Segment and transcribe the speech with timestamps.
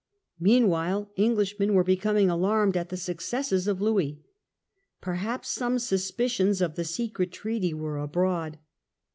[0.39, 4.19] Meanwhile Englishmen were becoming alarmed at the successes of Louis.
[4.99, 8.57] Perhaps some suspicions of the A disunited Secret treaty were abroad.